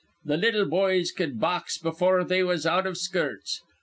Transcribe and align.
Th' 0.25 0.29
little 0.39 0.65
boys 0.65 1.11
cud 1.11 1.39
box 1.39 1.77
befure 1.77 2.23
they 2.27 2.41
was 2.41 2.65
out 2.65 2.87
iv 2.87 2.97
skirts. 2.97 3.61